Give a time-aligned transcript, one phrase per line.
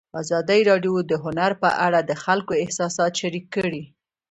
[0.21, 3.83] ازادي راډیو د هنر په اړه د خلکو احساسات شریک کړي.